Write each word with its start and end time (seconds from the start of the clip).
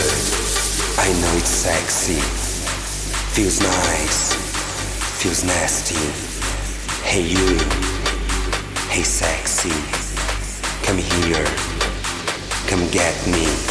good. 0.00 0.12
I 0.98 1.08
know 1.20 1.32
it's 1.36 1.48
sexy. 1.48 2.20
Feels 3.34 3.60
nice. 3.60 4.34
Feels 5.20 5.44
nasty. 5.44 6.00
Hey 7.04 7.22
you. 7.22 7.58
Hey 8.88 9.02
sexy. 9.02 9.76
Come 10.86 10.98
here. 10.98 11.46
Come 12.68 12.88
get 12.90 13.14
me. 13.26 13.69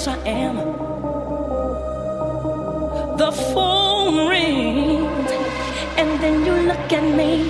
yes 0.00 0.08
I 0.08 0.28
am. 0.28 0.56
The 3.18 3.32
phone 3.52 4.28
rings, 4.28 5.30
and 5.98 6.20
then 6.22 6.44
you 6.46 6.54
look 6.68 6.92
at 6.92 7.04
me. 7.16 7.44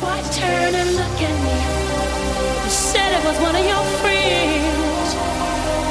Why 0.00 0.20
turn 0.40 0.74
and 0.74 0.90
look 1.00 1.18
at 1.28 1.36
me? 1.46 1.56
You 2.64 2.70
said 2.70 3.10
it 3.18 3.24
was 3.24 3.38
one 3.40 3.56
of 3.56 3.64
your 3.64 3.84
friends 4.00 5.10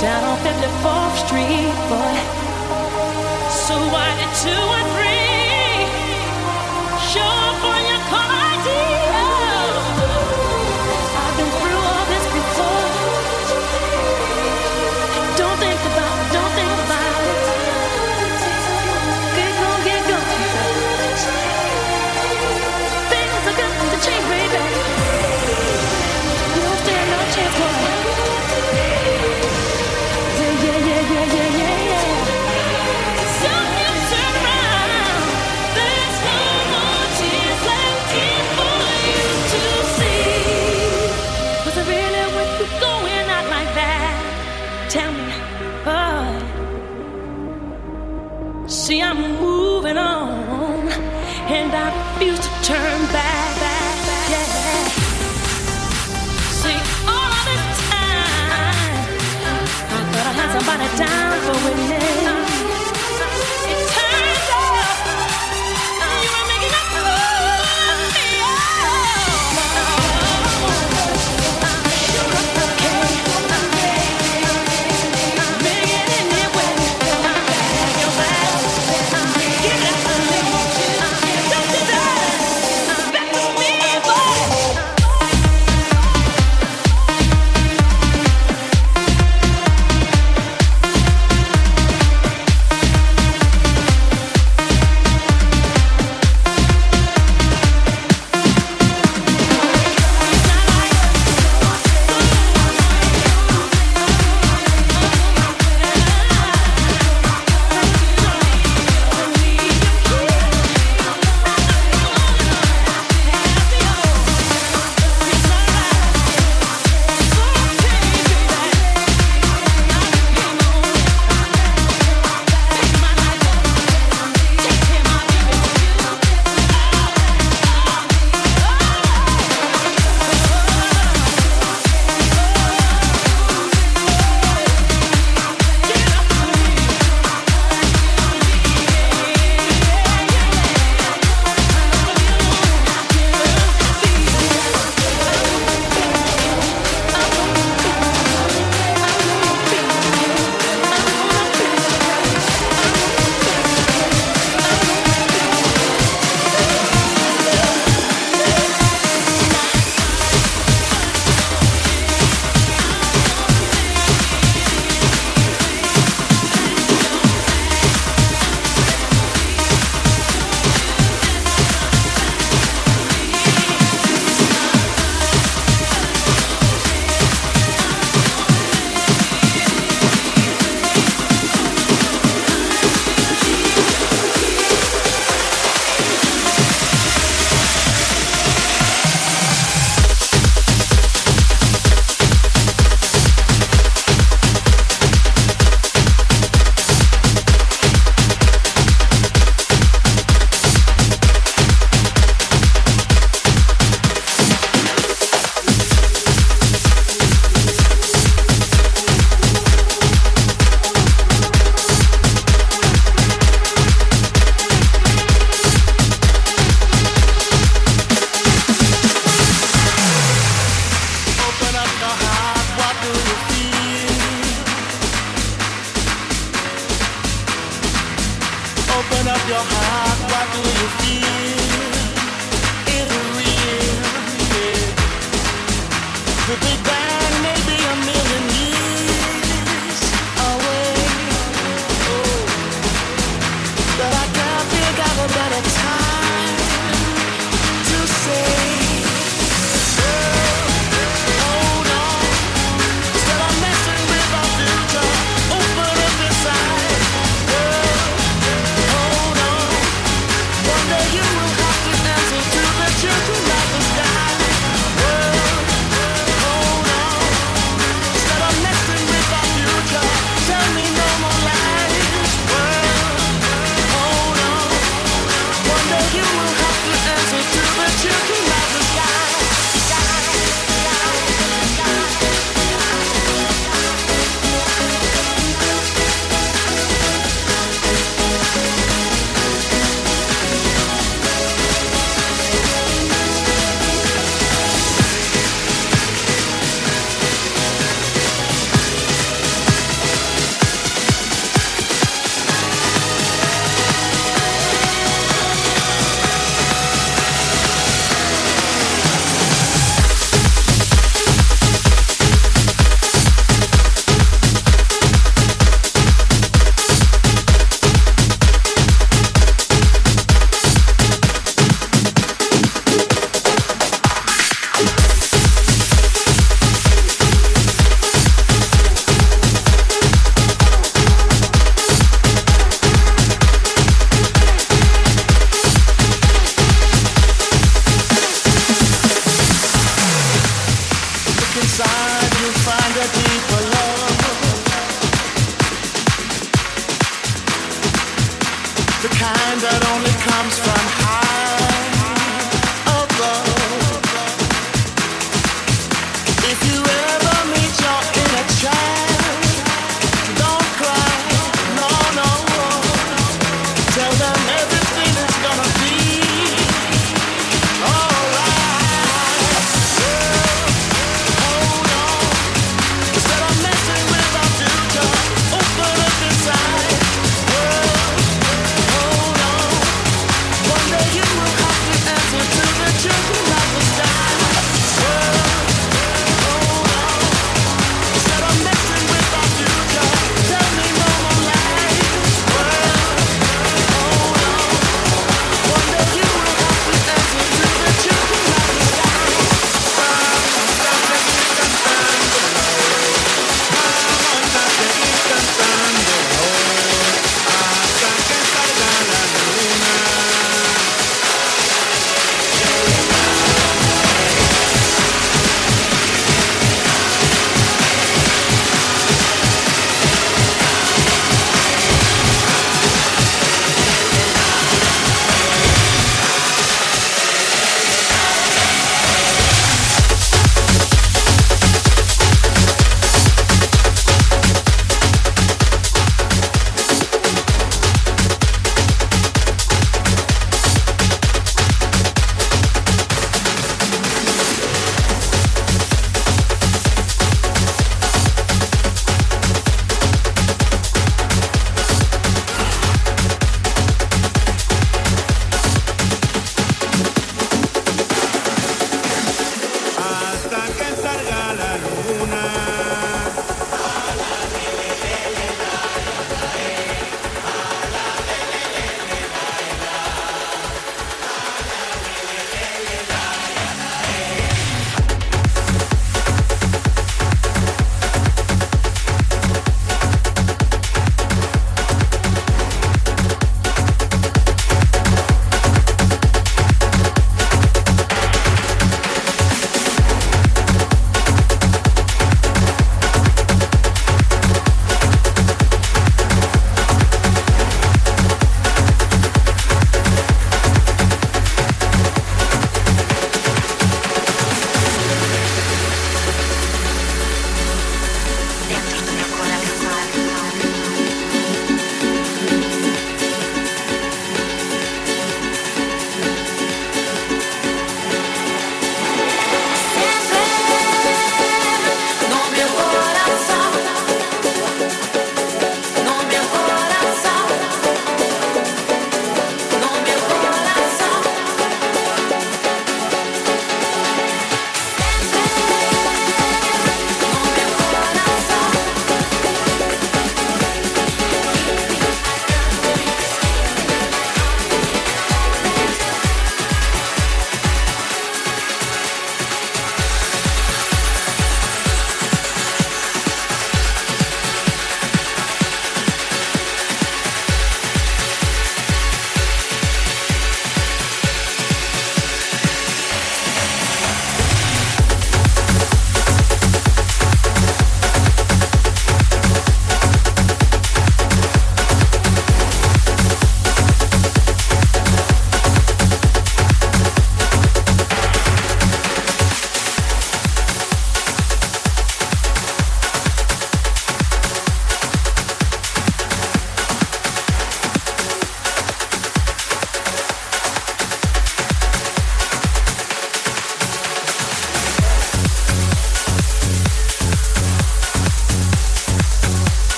down 0.00 0.22
on 0.24 0.38
54th 0.38 1.26
Street, 1.26 1.74
boy. 1.88 2.49